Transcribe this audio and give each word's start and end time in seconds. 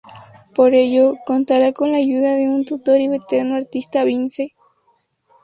Para 0.55 0.77
ello, 0.77 1.13
contará 1.27 1.73
con 1.73 1.91
la 1.91 1.99
ayuda 1.99 2.33
de 2.33 2.47
un 2.49 2.65
tutor 2.65 2.99
y 2.99 3.07
veterano 3.07 3.53
artista, 3.55 4.03
Vince. 4.03 4.55